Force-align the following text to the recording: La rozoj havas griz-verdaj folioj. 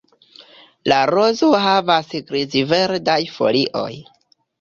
La 0.91 1.01
rozoj 1.09 1.49
havas 1.65 2.09
griz-verdaj 2.31 3.19
folioj. 3.35 3.93